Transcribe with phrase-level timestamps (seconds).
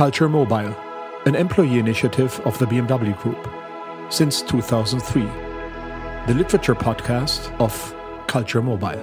[0.00, 0.74] Culture Mobile,
[1.26, 3.46] an employee initiative of the BMW Group,
[4.10, 5.20] since 2003.
[6.26, 7.94] The literature podcast of
[8.26, 8.96] Culture Mobile.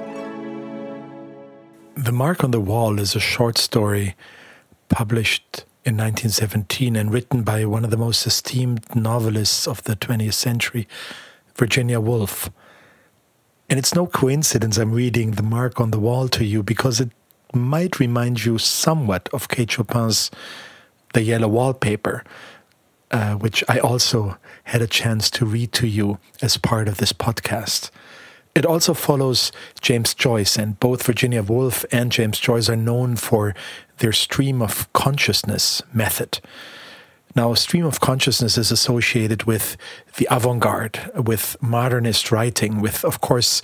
[1.94, 4.16] The Mark on the Wall is a short story
[4.90, 10.34] published in 1917 and written by one of the most esteemed novelists of the 20th
[10.34, 10.88] century,
[11.54, 12.50] Virginia Woolf.
[13.70, 17.12] And it's no coincidence I'm reading The Mark on the Wall to you because it
[17.54, 20.32] might remind you somewhat of Kate Chopin's
[21.14, 22.24] The Yellow Wallpaper,
[23.12, 27.14] uh, which I also had a chance to read to you as part of this
[27.14, 27.90] podcast.
[28.56, 29.52] It also follows
[29.82, 33.54] James Joyce, and both Virginia Woolf and James Joyce are known for
[34.00, 36.40] their stream of consciousness method.
[37.36, 39.78] Now, stream of consciousness is associated with
[40.16, 43.62] the avant garde, with modernist writing, with, of course,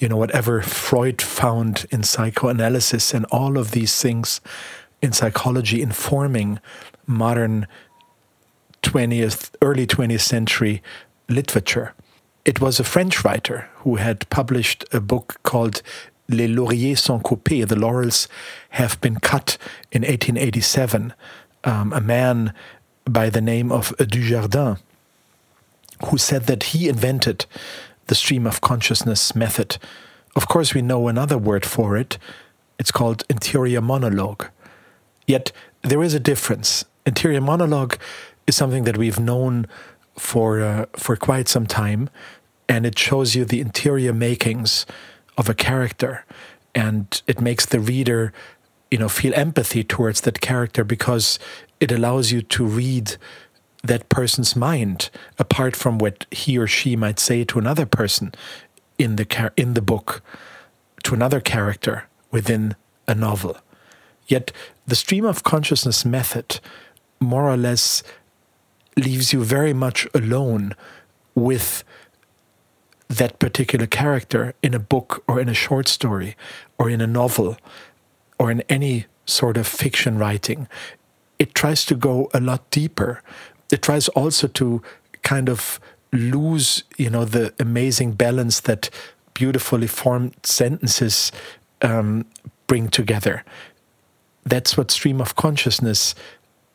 [0.00, 4.40] you know, whatever Freud found in psychoanalysis and all of these things
[5.02, 6.60] in psychology informing
[7.06, 7.66] modern
[8.82, 10.82] 20th, early 20th century
[11.28, 11.94] literature.
[12.44, 15.82] It was a French writer who had published a book called
[16.28, 18.28] Les Lauriers sont coupés, the laurels
[18.70, 19.58] have been cut
[19.90, 21.12] in 1887.
[21.64, 22.54] Um, a man
[23.04, 24.78] by the name of Dujardin,
[26.06, 27.46] who said that he invented
[28.06, 29.76] the stream of consciousness method.
[30.36, 32.16] Of course, we know another word for it.
[32.78, 34.46] It's called interior monologue.
[35.30, 36.84] Yet there is a difference.
[37.06, 37.96] Interior monologue
[38.48, 39.68] is something that we've known
[40.18, 42.10] for uh, for quite some time,
[42.68, 44.86] and it shows you the interior makings
[45.38, 46.24] of a character,
[46.74, 48.32] and it makes the reader,
[48.90, 51.38] you know, feel empathy towards that character because
[51.78, 53.16] it allows you to read
[53.84, 58.32] that person's mind apart from what he or she might say to another person
[58.98, 60.22] in the in the book
[61.04, 62.74] to another character within
[63.06, 63.56] a novel
[64.30, 64.52] yet
[64.90, 66.60] the stream of consciousness method
[67.20, 68.02] more or less
[68.96, 70.74] leaves you very much alone
[71.34, 71.84] with
[73.08, 76.36] that particular character in a book or in a short story
[76.78, 77.56] or in a novel
[78.38, 80.68] or in any sort of fiction writing
[81.38, 83.22] it tries to go a lot deeper
[83.70, 84.82] it tries also to
[85.22, 85.80] kind of
[86.12, 88.90] lose, you know, the amazing balance that
[89.34, 91.32] beautifully formed sentences
[91.82, 92.26] um,
[92.66, 93.44] bring together.
[94.44, 96.14] That's what stream of consciousness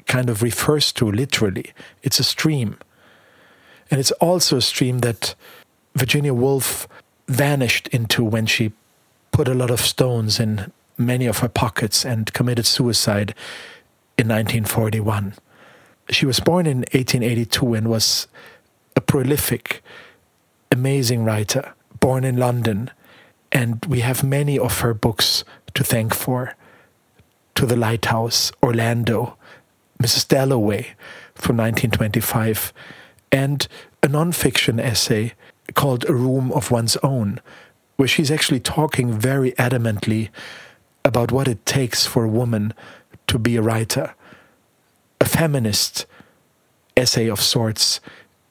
[0.06, 1.74] kind of refers to literally.
[2.04, 2.78] It's a stream.
[3.90, 5.36] And it's also a stream that
[5.96, 6.88] Virginia Woolf
[7.28, 8.74] vanished into when she
[9.32, 13.34] put a lot of stones in many of her pockets and committed suicide
[14.18, 15.34] in 1941.
[16.10, 18.28] She was born in 1882 and was
[18.96, 19.84] a prolific,
[20.72, 22.92] amazing writer, born in London.
[23.52, 25.44] And we have many of her books
[25.74, 26.56] to thank for
[27.56, 29.38] To the Lighthouse, Orlando,
[30.02, 30.28] Mrs.
[30.28, 30.96] Dalloway
[31.36, 32.74] from 1925,
[33.32, 33.68] and
[34.04, 35.34] a non-fiction essay
[35.74, 37.40] called A Room of One's Own,
[37.96, 40.30] where she's actually talking very adamantly
[41.04, 42.74] about what it takes for a woman
[43.28, 44.14] to be a writer
[45.26, 46.06] a feminist
[46.96, 48.00] essay of sorts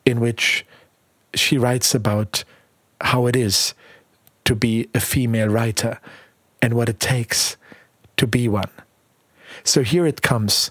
[0.04, 0.66] in which
[1.34, 2.44] she writes about
[3.00, 3.75] how it is
[4.44, 6.00] to be a female writer
[6.60, 7.56] and what it takes
[8.16, 8.74] to be one.
[9.64, 10.70] So here it comes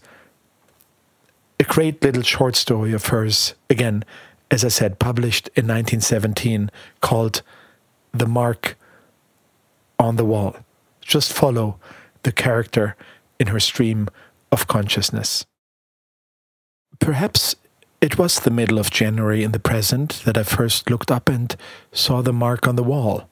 [1.60, 4.06] a great little short story of hers, again,
[4.52, 6.70] as I said, published in 1917,
[7.02, 7.42] called
[8.12, 8.78] The Mark
[9.98, 10.56] on the Wall.
[11.02, 11.80] Just follow
[12.22, 12.96] the character
[13.40, 14.10] in her stream
[14.52, 15.46] of consciousness.
[17.00, 17.56] Perhaps
[18.00, 21.56] it was the middle of January in the present that I first looked up and
[21.92, 23.28] saw the mark on the wall.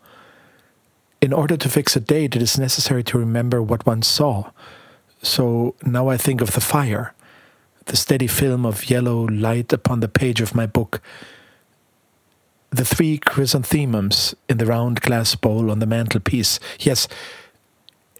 [1.22, 4.49] In order to fix a date, it is necessary to remember what one saw.
[5.22, 7.14] So now I think of the fire,
[7.86, 11.02] the steady film of yellow light upon the page of my book,
[12.70, 16.59] the three chrysanthemums in the round glass bowl on the mantelpiece.
[16.80, 17.08] Yes,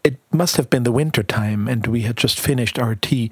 [0.04, 3.30] it must have been the winter time, and we had just finished our tea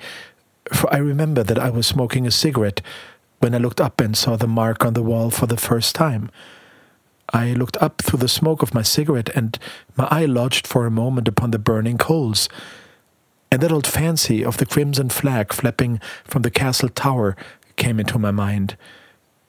[0.73, 2.81] for I remember that I was smoking a cigarette
[3.41, 6.31] when I looked up and saw the mark on the wall for the first time.
[7.33, 9.59] I looked up through the smoke of my cigarette, and
[9.97, 12.49] my eye lodged for a moment upon the burning coals.
[13.53, 17.37] And that old fancy of the crimson flag flapping from the castle tower
[17.77, 18.77] came into my mind.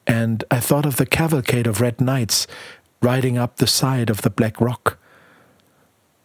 [0.08, 2.48] And I thought of the cavalcade of red knights
[3.02, 4.98] riding up the side of the black rock.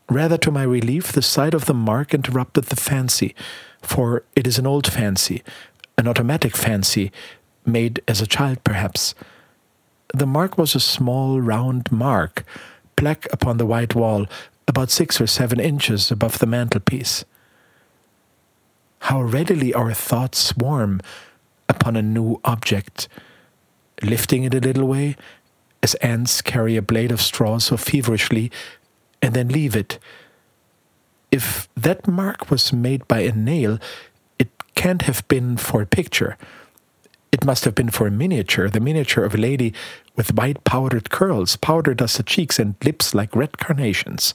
[0.09, 3.35] Rather to my relief, the sight of the mark interrupted the fancy,
[3.83, 5.43] for it is an old fancy,
[5.99, 7.11] an automatic fancy,
[7.65, 9.15] made as a child perhaps.
[10.15, 12.45] The mark was a small round mark,
[12.95, 14.27] black upon the white wall,
[14.69, 17.25] about six or seven inches above the mantelpiece.
[19.01, 21.01] How readily our thoughts swarm
[21.69, 23.09] upon a new object,
[24.03, 25.17] lifting it a little way,
[25.83, 28.51] as ants carry a blade of straw so feverishly,
[29.23, 29.99] and then leave it.
[31.31, 33.79] If that mark was made by a nail,
[34.39, 36.37] it can't have been for a picture.
[37.33, 39.75] It must have been for a miniature, the miniature of a lady
[40.15, 44.35] with white powdered curls, powder dusted cheeks, and lips like red carnations.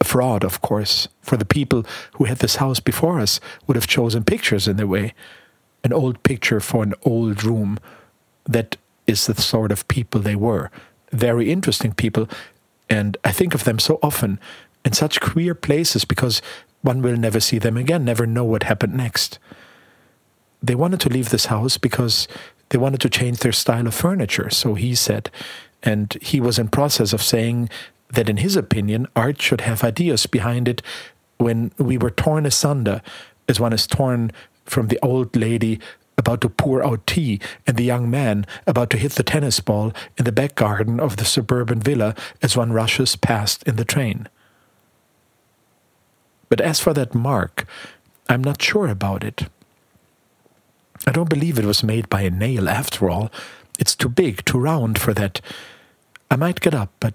[0.00, 3.86] A fraud, of course, for the people who had this house before us would have
[3.86, 5.14] chosen pictures in their way.
[5.82, 7.78] An old picture for an old room.
[8.46, 8.76] That
[9.06, 10.70] is the sort of people they were.
[11.12, 12.28] Very interesting people,
[12.88, 14.38] and I think of them so often
[14.84, 16.42] in such queer places because
[16.82, 19.38] one will never see them again, never know what happened next.
[20.62, 22.28] They wanted to leave this house because
[22.68, 25.30] they wanted to change their style of furniture, so he said.
[25.82, 27.70] And he was in process of saying
[28.14, 30.82] that in his opinion, art should have ideas behind it
[31.38, 33.02] when we were torn asunder,
[33.48, 34.32] as one is torn
[34.64, 35.78] from the old lady
[36.16, 39.92] about to pour out tea and the young man about to hit the tennis ball
[40.16, 44.28] in the back garden of the suburban villa as one rushes past in the train.
[46.48, 47.66] But as for that mark,
[48.28, 49.48] I'm not sure about it.
[51.06, 53.30] I don't believe it was made by a nail after all.
[53.78, 55.40] It's too big, too round for that.
[56.30, 57.14] I might get up, but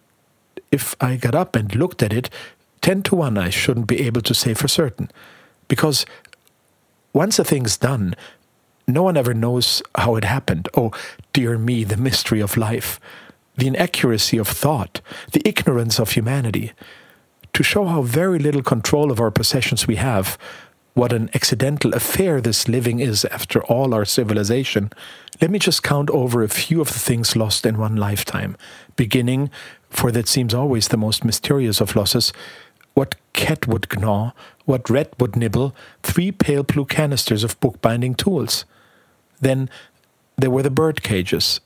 [0.72, 2.30] if I got up and looked at it,
[2.82, 5.10] ten to one I shouldn't be able to say for certain.
[5.68, 6.06] Because
[7.14, 8.16] once a thing's done,
[8.88, 10.68] no one ever knows how it happened.
[10.76, 10.92] Oh,
[11.34, 13.00] dear me, the mystery of life,
[13.58, 15.02] the inaccuracy of thought,
[15.32, 16.72] the ignorance of humanity.
[17.54, 20.38] To show how very little control of our possessions we have,
[20.94, 24.92] what an accidental affair this living is after all our civilization,
[25.42, 28.58] let me just count over a few of the things lost in one lifetime,
[28.96, 29.50] beginning,
[29.90, 32.32] for that seems always the most mysterious of losses,
[32.94, 34.32] what cat would gnaw,
[34.66, 38.66] what rat would nibble, three pale blue canisters of bookbinding tools.
[39.42, 39.70] Then
[40.38, 41.60] there were the bird cages,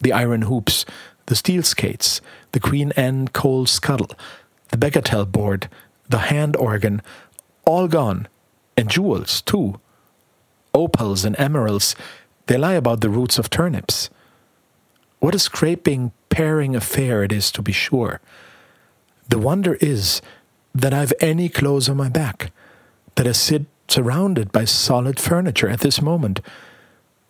[0.00, 0.84] the iron hoops,
[1.26, 2.20] the steel skates,
[2.52, 4.10] the Queen Anne coal scuttle,
[4.68, 5.68] the bagatelle board,
[6.08, 7.02] the hand organ,
[7.64, 8.28] all gone,
[8.76, 9.80] and jewels, too.
[10.74, 11.96] Opals and emeralds,
[12.46, 14.10] they lie about the roots of turnips.
[15.18, 18.20] What a scraping, paring affair it is, to be sure.
[19.28, 20.22] The wonder is
[20.74, 22.52] that I've any clothes on my back,
[23.14, 26.40] that I sit surrounded by solid furniture at this moment.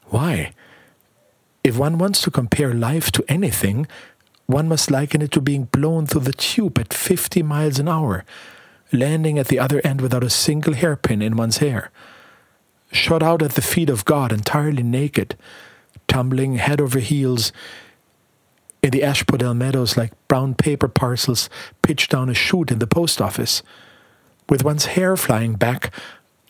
[0.06, 0.52] Why?
[1.62, 3.86] If one wants to compare life to anything,
[4.46, 8.24] one must liken it to being blown through the tube at 50 miles an hour,
[8.92, 11.90] landing at the other end without a single hairpin in one's hair,
[12.92, 15.36] shot out at the feet of God entirely naked,
[16.08, 17.53] tumbling head over heels
[18.82, 21.50] in the Asphodel meadows like brown paper parcels
[21.82, 23.62] pitched down a chute in the post office,
[24.49, 25.93] with one's hair flying back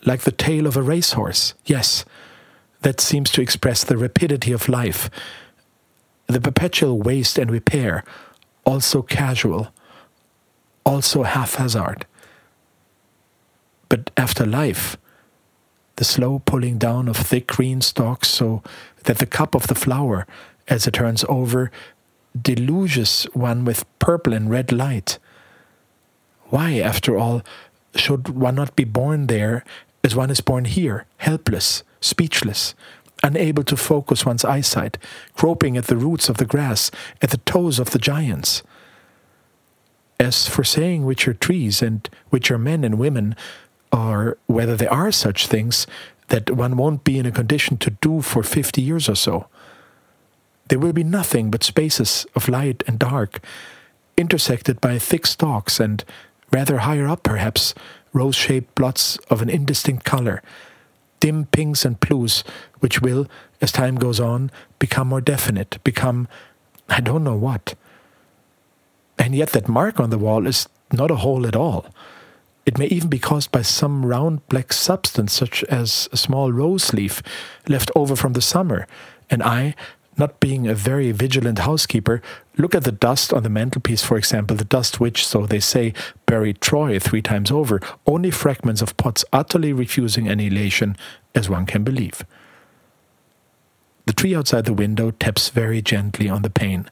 [0.05, 1.55] like the tail of a racehorse.
[1.65, 2.05] Yes,
[2.81, 5.09] that seems to express the rapidity of life,
[6.27, 8.03] the perpetual waste and repair,
[8.65, 9.69] also casual,
[10.85, 12.05] also haphazard.
[13.89, 14.97] But after life,
[15.95, 18.61] the slow pulling down of thick green stalks so
[19.07, 20.27] that the cup of the flower,
[20.67, 21.71] as it turns over,
[22.39, 25.17] deluges one with purple and red light.
[26.49, 27.41] Why, after all,
[27.95, 29.63] should one not be born there
[30.03, 32.75] as one is born here, helpless, speechless,
[33.23, 34.97] unable to focus one's eyesight,
[35.35, 38.61] groping at the roots of the grass, at the toes of the giants?
[40.19, 43.35] As for saying which are trees and which are men and women,
[43.91, 45.87] or whether there are such things
[46.27, 49.47] that one won't be in a condition to do for fifty years or so,
[50.69, 53.39] there will be nothing but spaces of light and dark,
[54.17, 56.03] intersected by thick stalks and,
[56.51, 57.73] rather higher up perhaps,
[58.13, 60.41] rose shaped blots of an indistinct color,
[61.19, 62.43] dim pinks and blues,
[62.79, 63.27] which will,
[63.61, 66.27] as time goes on, become more definite, become
[66.89, 67.75] I don't know what.
[69.19, 71.85] And yet, that mark on the wall is not a hole at all.
[72.67, 76.91] It may even be caused by some round black substance, such as a small rose
[76.93, 77.23] leaf
[77.69, 78.85] left over from the summer,
[79.29, 79.73] and I,
[80.17, 82.21] not being a very vigilant housekeeper,
[82.57, 85.93] look at the dust on the mantelpiece, for example, the dust which, so they say,
[86.25, 90.97] buried Troy three times over, only fragments of pots utterly refusing annihilation,
[91.33, 92.25] as one can believe.
[94.07, 96.89] The tree outside the window taps very gently on the pane.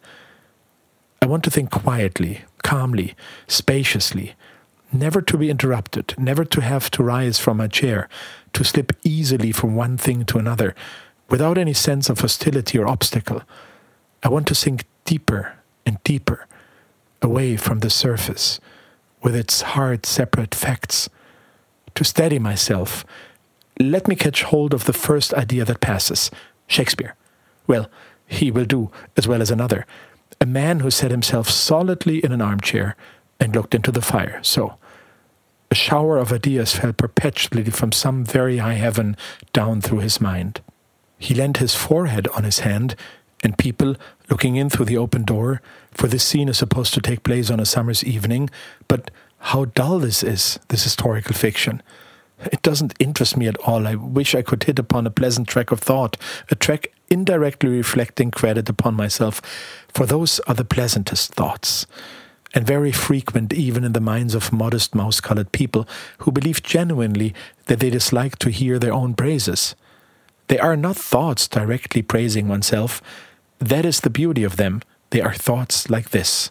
[1.22, 3.14] I want to think quietly, calmly,
[3.50, 4.36] spaciously,
[4.92, 8.08] never to be interrupted, never to have to rise from my chair,
[8.54, 10.76] to slip easily from one thing to another,
[11.30, 13.42] without any sense of hostility or obstacle.
[14.24, 15.54] I want to sink deeper
[15.86, 16.48] and deeper,
[17.22, 18.60] away from the surface,
[19.22, 21.10] with its hard, separate facts,
[21.96, 23.06] to steady myself
[23.80, 26.32] let me catch hold of the first idea that passes
[26.68, 27.16] Shakespeare.
[27.68, 27.90] Well,
[28.26, 29.86] he will do as well as another.
[30.40, 32.96] A man who set himself solidly in an armchair
[33.40, 34.40] and looked into the fire.
[34.44, 34.78] So,
[35.72, 39.18] a shower of ideas fell perpetually from some very high heaven
[39.52, 40.62] down through his mind.
[41.18, 42.96] He leaned his forehead on his hand,
[43.44, 43.96] and people,
[44.30, 45.62] looking in through the open door,
[45.92, 48.50] for this scene is supposed to take place on a summer's evening,
[48.88, 51.82] but how dull this is, this historical fiction.
[52.52, 53.88] It doesn't interest me at all.
[53.88, 56.18] I wish I could hit upon a pleasant track of thought,
[56.50, 59.42] a track indirectly reflecting credit upon myself,
[59.94, 61.86] for those are the pleasantest thoughts,
[62.56, 65.86] and very frequent even in the minds of modest mouse colored people
[66.20, 67.34] who believe genuinely
[67.66, 69.76] that they dislike to hear their own praises.
[70.48, 73.02] They are not thoughts directly praising oneself.
[73.60, 74.82] That is the beauty of them.
[75.10, 76.50] They are thoughts like this.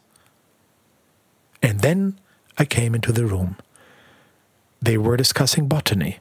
[1.63, 2.19] And then
[2.59, 3.57] I came into the room.
[4.83, 6.19] They were discussing botany.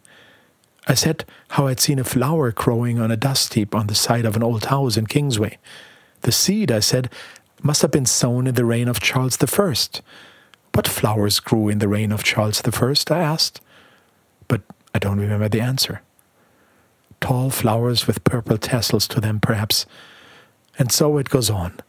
[0.88, 4.26] I said how I'd seen a flower growing on a dust heap on the side
[4.26, 5.58] of an old house in Kingsway.
[6.22, 7.10] The seed, I said,
[7.64, 10.02] must have been sown in the reign of Charles First.
[10.74, 13.10] What flowers grew in the reign of Charles First?
[13.10, 13.62] I asked.
[14.48, 14.62] But
[14.94, 16.02] I don't remember the answer
[17.24, 19.86] tall flowers with purple tassels to them, perhaps.
[20.78, 21.80] And so it goes on.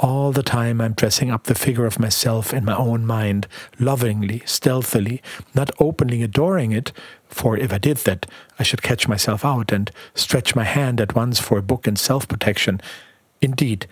[0.00, 3.46] All the time I'm dressing up the figure of myself in my own mind,
[3.78, 5.22] lovingly, stealthily,
[5.54, 6.90] not openly adoring it,
[7.28, 8.26] for if I did that,
[8.58, 11.94] I should catch myself out and stretch my hand at once for a book in
[11.94, 12.80] self protection.
[13.40, 13.86] Indeed,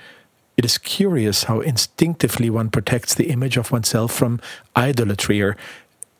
[0.56, 4.40] it is curious how instinctively one protects the image of oneself from
[4.76, 5.56] idolatry or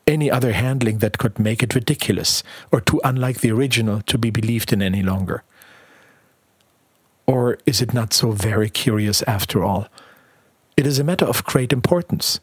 [0.05, 4.29] any other handling that could make it ridiculous or too unlike the original to be
[4.29, 5.43] believed in any longer?
[7.25, 9.87] Or is it not so very curious after all?
[10.77, 12.39] It is a matter of great importance.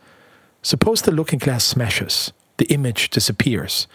[0.63, 3.87] Suppose the looking glass smashes, the image disappears,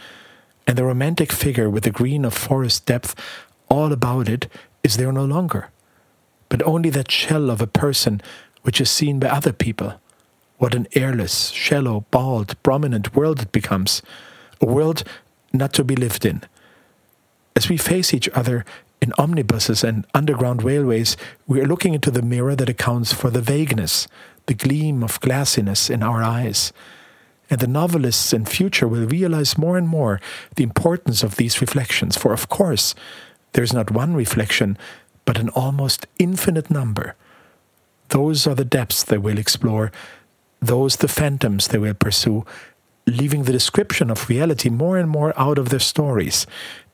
[0.65, 3.13] and the romantic figure with the green of forest depth
[3.69, 4.47] all about it
[4.83, 5.69] is there no longer,
[6.49, 8.21] but only that shell of a person
[8.63, 9.99] which is seen by other people
[10.59, 14.01] what an airless, shallow, bald, prominent world it becomes.
[14.61, 15.03] A world
[15.53, 16.43] not to be lived in.
[17.55, 18.65] As we face each other
[19.01, 21.15] in omnibuses and underground railways,
[21.47, 24.07] we are looking into the mirror that accounts for the vagueness,
[24.47, 26.73] the gleam of glassiness in our eyes.
[27.49, 30.19] And the novelists in future will realize more and more
[30.55, 32.93] the importance of these reflections, for of course,
[33.53, 34.77] there is not one reflection,
[35.29, 37.15] but an almost infinite number.
[38.07, 39.91] Those are the depths they will explore,
[40.59, 42.47] those the phantoms they will pursue,
[43.05, 46.47] leaving the description of reality more and more out of their stories,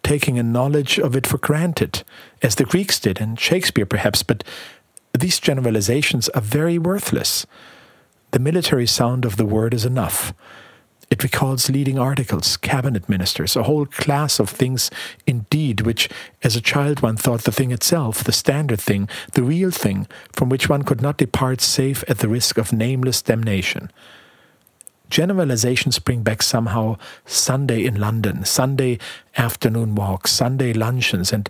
[0.04, 2.04] taking a knowledge of it for granted,
[2.42, 4.44] as the Greeks did, and Shakespeare perhaps, but
[5.18, 7.46] these generalizations are very worthless.
[8.32, 10.34] The military sound of the word is enough.
[11.16, 14.92] It recalls leading articles, cabinet ministers, a whole class of things
[15.26, 16.10] indeed, which
[16.44, 20.50] as a child one thought the thing itself, the standard thing, the real thing, from
[20.50, 23.94] which one could not depart save at the risk of nameless damnation.
[25.10, 29.00] Generalizations bring back somehow Sunday in London, Sunday
[29.38, 31.48] afternoon walks, Sunday luncheons, and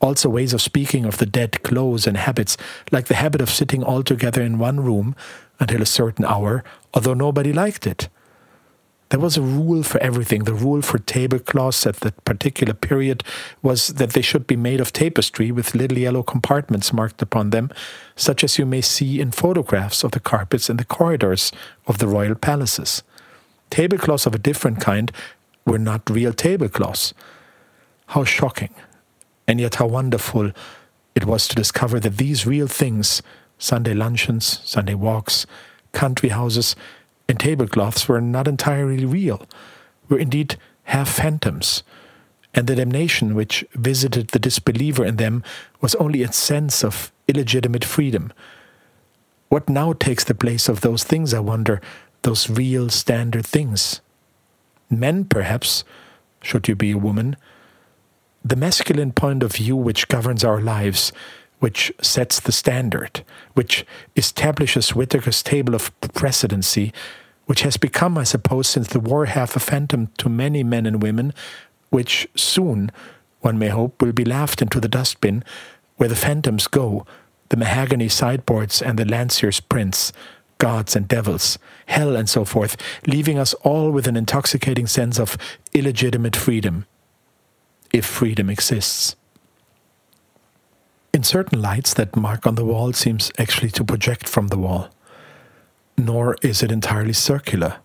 [0.00, 2.56] also ways of speaking of the dead clothes and habits,
[2.90, 5.14] like the habit of sitting all together in one room
[5.60, 8.08] until a certain hour, although nobody liked it.
[9.10, 10.44] There was a rule for everything.
[10.44, 13.22] The rule for tablecloths at that particular period
[13.62, 17.70] was that they should be made of tapestry with little yellow compartments marked upon them,
[18.16, 21.52] such as you may see in photographs of the carpets in the corridors
[21.86, 23.02] of the royal palaces.
[23.70, 25.12] Tablecloths of a different kind
[25.66, 27.14] were not real tablecloths.
[28.08, 28.74] How shocking,
[29.46, 30.50] and yet how wonderful
[31.14, 33.22] it was to discover that these real things
[33.58, 35.46] Sunday luncheons, Sunday walks,
[35.92, 36.74] country houses,
[37.28, 39.46] and tablecloths were not entirely real,
[40.08, 41.82] were indeed half phantoms,
[42.54, 45.42] and the damnation which visited the disbeliever in them
[45.80, 48.32] was only a sense of illegitimate freedom.
[49.48, 51.80] What now takes the place of those things, I wonder,
[52.22, 54.00] those real standard things?
[54.90, 55.84] Men, perhaps,
[56.42, 57.36] should you be a woman.
[58.44, 61.12] The masculine point of view which governs our lives
[61.64, 66.92] which sets the standard, which establishes Whitaker's table of precedency,
[67.46, 71.02] which has become, I suppose, since the war half a phantom to many men and
[71.02, 71.32] women,
[71.88, 72.92] which soon,
[73.40, 75.42] one may hope, will be laughed into the dustbin,
[75.96, 77.06] where the phantoms go,
[77.48, 80.12] the mahogany sideboards and the Landseer's prints,
[80.58, 85.38] gods and devils, hell and so forth, leaving us all with an intoxicating sense of
[85.72, 86.84] illegitimate freedom,
[87.90, 89.16] if freedom exists.
[91.24, 94.90] In certain lights, that mark on the wall seems actually to project from the wall,
[95.96, 97.76] nor is it entirely circular.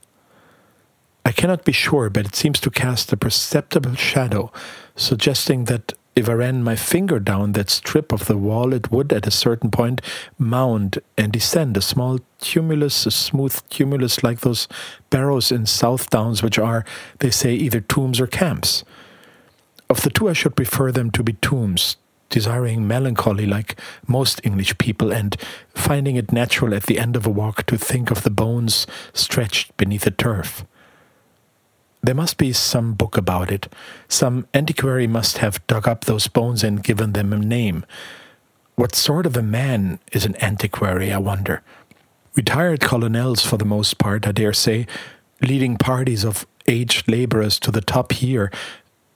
[1.24, 4.52] I cannot be sure, but it seems to cast a perceptible shadow,
[4.98, 9.14] suggesting that if I ran my finger down that strip of the wall, it would
[9.14, 10.02] at a certain point
[10.38, 14.68] mount and descend, a small tumulus, a smooth tumulus like those
[15.10, 16.84] barrows in South Downs, which are,
[17.20, 18.84] they say, either tombs or camps.
[19.90, 21.96] Of the two, I should prefer them to be tombs,
[22.30, 25.36] desiring melancholy like most English people, and
[25.74, 29.76] finding it natural at the end of a walk to think of the bones stretched
[29.78, 30.66] beneath the turf.
[32.02, 33.68] There must be some book about it.
[34.08, 37.86] Some antiquary must have dug up those bones and given them a name.
[38.76, 41.62] What sort of a man is an antiquary, I wonder?
[42.36, 44.88] Retired colonels, for the most part, I dare say,
[45.42, 48.50] leading parties of aged laborers to the top here,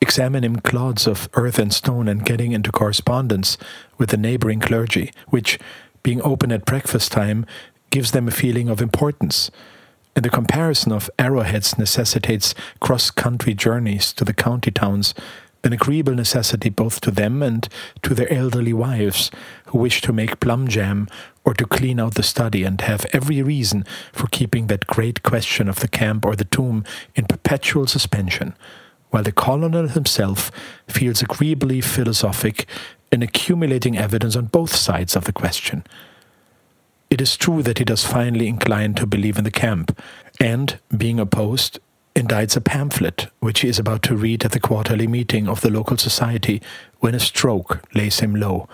[0.04, 3.58] examining clods of earth and stone and getting into correspondence
[3.98, 5.58] with the neighboring clergy, which,
[6.04, 7.46] being open at breakfast time,
[7.90, 9.50] gives them a feeling of importance.
[10.14, 15.14] And the comparison of arrowheads necessitates cross country journeys to the county towns,
[15.64, 17.70] an agreeable necessity both to them and
[18.02, 19.32] to their elderly wives,
[19.68, 21.08] who wish to make plum jam
[21.46, 25.70] or to clean out the study and have every reason for keeping that great question
[25.70, 26.84] of the camp or the tomb
[27.16, 28.54] in perpetual suspension,
[29.14, 30.50] while the colonel himself
[30.88, 32.66] feels agreeably philosophic
[33.12, 35.84] in accumulating evidence on both sides of the question.
[37.12, 39.96] It is true that he does finally incline to believe in the camp,
[40.40, 41.78] and, being opposed,
[42.16, 45.70] indites a pamphlet which he is about to read at the quarterly meeting of the
[45.70, 46.60] local society
[46.98, 48.68] when a stroke lays him low,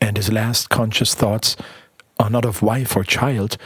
[0.00, 1.56] and his last conscious thoughts
[2.18, 3.56] are not of wife or child,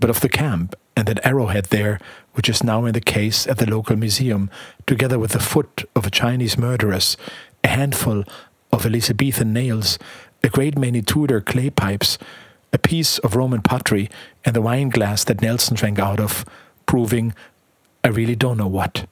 [0.00, 2.00] but of the camp and that arrowhead there,
[2.36, 4.50] which is now in the case at the local museum,
[4.86, 7.16] together with the foot of a Chinese murderess,
[7.64, 8.24] a handful
[8.70, 9.98] of Elizabethan nails,
[10.44, 12.18] a great many Tudor clay pipes,
[12.74, 14.10] a piece of Roman pottery,
[14.44, 16.44] and the wine glass that Nelson drank out of,
[16.84, 17.34] proving
[18.04, 19.06] I really don't know what.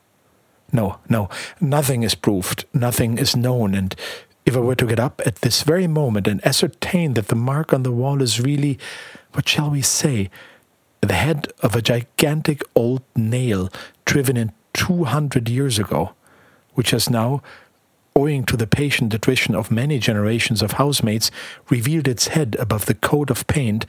[0.71, 1.31] No, no,
[1.63, 3.97] nothing is proved, nothing is known, and
[4.45, 7.73] if I were to get up at this very moment and ascertain that the mark
[7.73, 8.79] on the wall is really,
[9.33, 10.29] what shall we say,
[11.05, 13.71] the head of a gigantic old nail
[14.05, 16.15] driven in 200 years ago,
[16.75, 17.43] which has now
[18.17, 21.31] owing to the patient attrition of many generations of housemates,
[21.69, 23.87] revealed its head above the coat of paint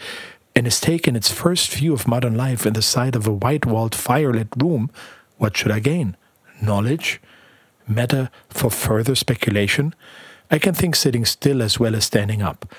[0.55, 3.65] and has taken its first view of modern life in the sight of a white
[3.65, 4.89] walled, firelit room,
[5.37, 6.15] what should I gain?
[6.61, 7.21] Knowledge?
[7.87, 9.93] Matter for further speculation?
[10.49, 12.73] I can think sitting still as well as standing up.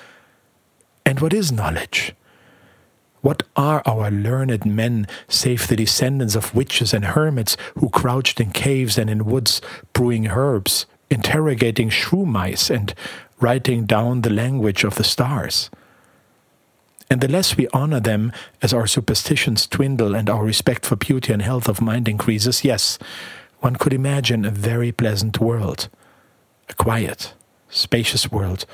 [1.05, 2.13] And what is knowledge?
[3.27, 8.51] What are our learned men save the descendants of witches and hermits who crouched in
[8.51, 9.59] caves and in woods
[9.91, 12.93] brewing herbs, interrogating shrew mice and
[13.41, 15.69] writing down the language of the stars.
[17.11, 21.33] And the less we honor them as our superstitions dwindle and our respect for beauty
[21.33, 22.97] and health of mind increases, yes,
[23.59, 25.89] one could imagine a very pleasant world.
[26.69, 27.33] A quiet,
[27.67, 28.65] spacious world,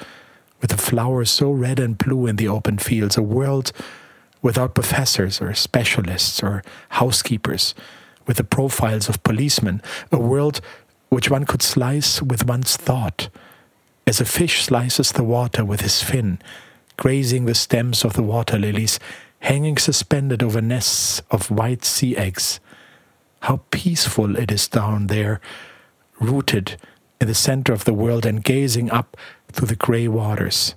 [0.61, 3.71] with the flowers so red and blue in the open fields, a world
[4.43, 7.73] without professors or specialists or housekeepers,
[8.27, 10.61] with the profiles of policemen, a world
[11.09, 13.29] which one could slice with one's thought,
[14.05, 16.39] as a fish slices the water with his fin,
[16.97, 18.99] grazing the stems of the water lilies,
[19.39, 22.59] hanging suspended over nests of white sea eggs.
[23.41, 25.39] How peaceful it is down there,
[26.19, 26.77] rooted
[27.19, 29.15] in the center of the world and gazing up
[29.51, 30.75] through the grey waters.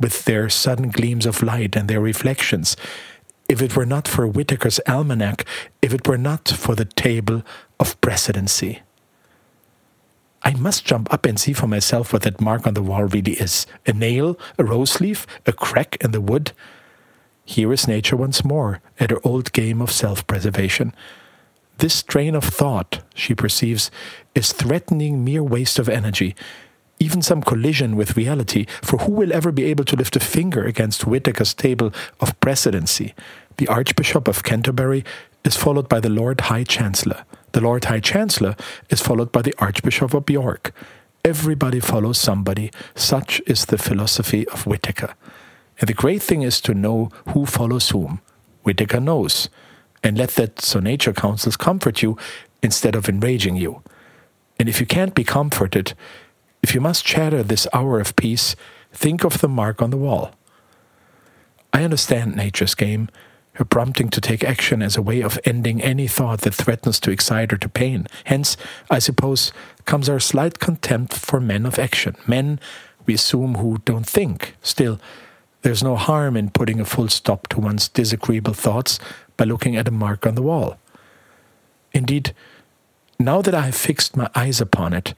[0.00, 2.76] With their sudden gleams of light and their reflections,
[3.48, 5.44] if it were not for Whitaker's almanac,
[5.80, 7.42] if it were not for the table
[7.80, 8.82] of precedency.
[10.42, 13.32] I must jump up and see for myself what that mark on the wall really
[13.32, 16.52] is a nail, a rose leaf, a crack in the wood.
[17.44, 20.94] Here is nature once more at her old game of self preservation.
[21.78, 23.90] This train of thought, she perceives,
[24.34, 26.36] is threatening mere waste of energy,
[27.00, 30.64] even some collision with reality, for who will ever be able to lift a finger
[30.64, 33.14] against Whitaker's table of precedency?
[33.56, 35.04] The Archbishop of Canterbury
[35.44, 37.24] is followed by the Lord High Chancellor.
[37.52, 38.56] The Lord High Chancellor
[38.90, 40.72] is followed by the Archbishop of York.
[41.24, 42.70] Everybody follows somebody.
[42.94, 45.14] Such is the philosophy of Whitaker.
[45.80, 48.20] And the great thing is to know who follows whom.
[48.62, 49.48] Whitaker knows.
[50.02, 52.16] And let that so nature counsels comfort you
[52.62, 53.82] instead of enraging you.
[54.58, 55.94] And if you can't be comforted,
[56.62, 58.56] if you must chatter this hour of peace,
[58.92, 60.32] think of the mark on the wall.
[61.72, 63.08] I understand nature's game
[63.58, 67.10] her prompting to take action as a way of ending any thought that threatens to
[67.10, 68.06] excite her to pain.
[68.24, 68.56] Hence,
[68.88, 69.52] I suppose,
[69.84, 72.60] comes our slight contempt for men of action, men
[73.04, 74.54] we assume who don't think.
[74.62, 75.00] Still,
[75.62, 79.00] there's no harm in putting a full stop to one's disagreeable thoughts
[79.36, 80.78] by looking at a mark on the wall.
[81.92, 82.32] Indeed,
[83.18, 85.14] now that I have fixed my eyes upon it,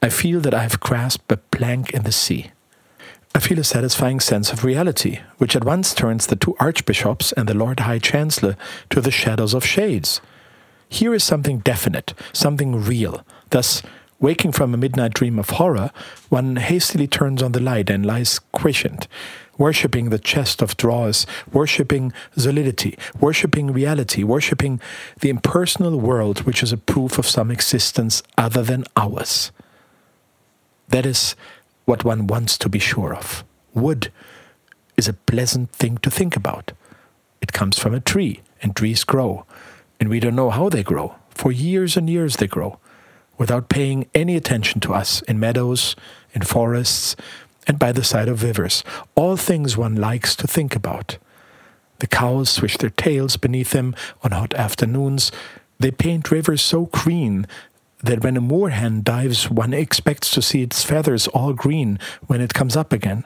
[0.00, 2.52] I feel that I have grasped a plank in the sea.
[3.34, 7.48] I feel a satisfying sense of reality, which at once turns the two archbishops and
[7.48, 8.56] the Lord High Chancellor
[8.90, 10.20] to the shadows of shades.
[10.88, 13.26] Here is something definite, something real.
[13.50, 13.82] Thus,
[14.20, 15.90] waking from a midnight dream of horror,
[16.28, 19.08] one hastily turns on the light and lies quiescent,
[19.58, 24.80] worshipping the chest of drawers, worshipping solidity, worshipping reality, worshipping
[25.20, 29.50] the impersonal world which is a proof of some existence other than ours.
[30.88, 31.34] That is
[31.84, 33.44] what one wants to be sure of.
[33.74, 34.12] Wood
[34.96, 36.72] is a pleasant thing to think about.
[37.40, 39.46] It comes from a tree, and trees grow,
[40.00, 41.14] and we don't know how they grow.
[41.30, 42.78] For years and years they grow,
[43.36, 45.94] without paying any attention to us in meadows,
[46.32, 47.14] in forests,
[47.66, 48.82] and by the side of rivers,
[49.14, 51.18] all things one likes to think about.
[52.00, 55.30] The cows swish their tails beneath them on hot afternoons.
[55.78, 57.46] They paint rivers so green
[58.02, 62.54] that when a moorhen dives, one expects to see its feathers all green when it
[62.54, 63.24] comes up again.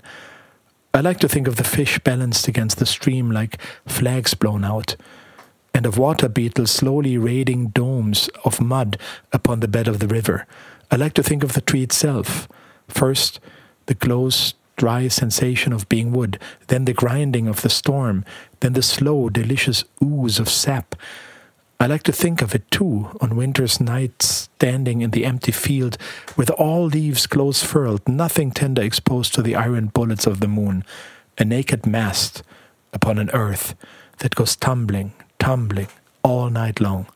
[0.95, 4.97] I like to think of the fish balanced against the stream like flags blown out,
[5.75, 8.99] and of water beetles slowly raiding domes of mud
[9.33, 10.47] upon the bed of the river.
[10.91, 12.47] I like to think of the tree itself.
[12.89, 13.41] First,
[13.87, 18.25] the close, dry sensation of being wood, then the grinding of the storm,
[18.61, 20.95] then the slow, delicious ooze of sap.
[21.83, 25.99] I like to think of it too on winter's nights, standing in the empty field,
[26.37, 30.85] with all leaves close furled, nothing tender exposed to the iron bullets of the moon,
[31.39, 32.45] a naked mast
[32.93, 33.75] upon an earth
[34.19, 35.89] that goes tumbling, tumbling
[36.23, 37.09] all night long.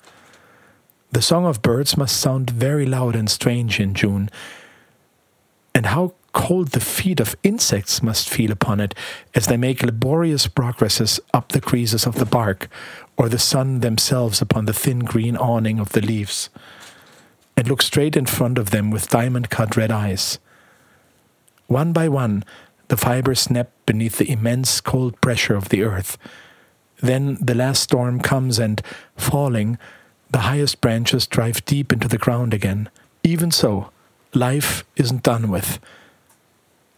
[1.13, 4.31] The song of birds must sound very loud and strange in June.
[5.77, 8.95] And how cold the feet of insects must feel upon it
[9.35, 12.69] as they make laborious progresses up the creases of the bark,
[13.17, 16.51] or the sun themselves upon the thin green awning of the leaves,
[17.57, 20.39] and look straight in front of them with diamond cut red eyes.
[21.69, 22.45] One by one,
[22.89, 26.19] the fibers snap beneath the immense cold pressure of the earth.
[26.99, 28.83] Then the last storm comes, and,
[29.17, 29.79] falling,
[30.31, 32.91] the highest branches drive deep into the ground again.
[33.25, 33.91] Even so,
[34.35, 35.81] life isn't done with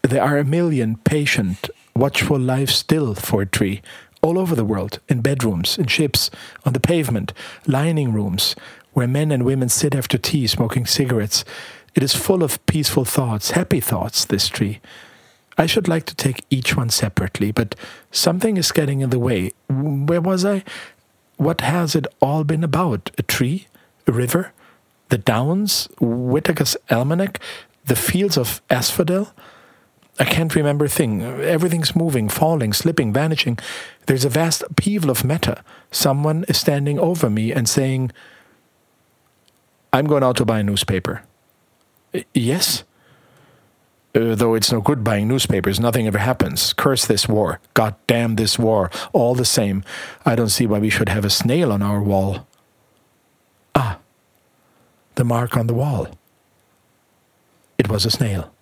[0.03, 3.83] there are a million patient, watchful lives still for a tree
[4.23, 6.31] all over the world, in bedrooms, in ships,
[6.65, 7.33] on the pavement,
[7.67, 8.57] lining rooms,
[8.93, 11.45] where men and women sit after tea smoking cigarettes.
[11.95, 14.81] It is full of peaceful thoughts, happy thoughts, this tree.
[15.57, 17.75] I should like to take each one separately, but
[18.11, 19.53] something is getting in the way.
[19.69, 20.65] Where was I?
[21.37, 23.11] What has it all been about?
[23.19, 23.67] A tree?
[24.07, 24.53] A river?
[25.09, 25.89] The Downs?
[26.01, 27.41] Whitaker's Almanac?
[27.87, 29.33] The fields of asphodel?
[30.21, 31.23] I can't remember a thing.
[31.23, 33.59] Everything's moving, falling, slipping, vanishing.
[34.07, 35.63] There's a vast upheaval of matter.
[35.91, 38.11] Someone is standing over me and saying,
[39.93, 41.23] I'm going out to buy a newspaper.
[42.35, 42.85] Yes?
[44.15, 46.73] Uh, though it's no good buying newspapers, nothing ever happens.
[46.73, 47.61] Curse this war.
[47.75, 48.91] God damn this war.
[49.13, 49.85] All the same,
[50.27, 52.47] I don't see why we should have a snail on our wall.
[53.75, 53.99] Ah,
[55.15, 56.09] the mark on the wall.
[57.77, 58.53] It was a snail.